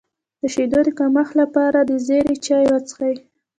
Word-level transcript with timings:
د 0.41 0.41
شیدو 0.53 0.79
د 0.87 0.89
کمښت 0.99 1.33
لپاره 1.41 1.79
د 1.83 1.91
زیرې 2.05 2.35
چای 2.45 2.63
وڅښئ 2.71 3.15